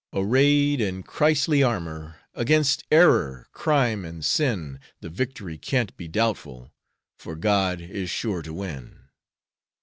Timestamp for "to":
8.41-8.51